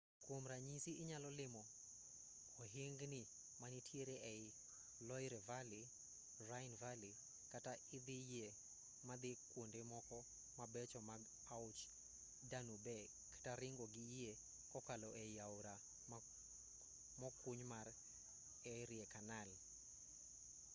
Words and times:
kwom 0.23 0.43
ranyisi 0.51 0.91
inyalo 1.01 1.29
limo 1.39 1.63
ohingni 2.63 3.21
manitiere 3.61 4.15
ei 4.33 4.45
loire 5.07 5.39
valley 5.49 5.83
rhine 6.47 6.75
valley 6.83 7.13
kata 7.51 7.71
idho 7.97 8.15
yie 8.29 8.47
madhi 9.07 9.31
kwonde 9.51 9.81
moko 9.93 10.17
mabecho 10.59 10.99
mag 11.09 11.21
aoch 11.55 11.79
danube 12.51 12.95
kata 13.33 13.51
ringo 13.61 13.85
gi 13.93 14.03
yie 14.13 14.31
kokalo 14.71 15.07
ei 15.23 15.33
aora 15.45 15.75
mokuny 17.21 17.61
mar 17.73 17.87
erie 18.75 19.05
canal 19.13 19.49